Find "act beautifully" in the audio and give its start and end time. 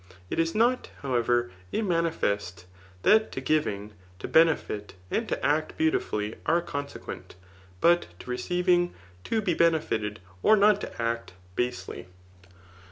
5.43-6.37